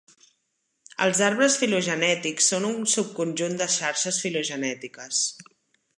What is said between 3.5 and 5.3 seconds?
de xarxes filogenètiques.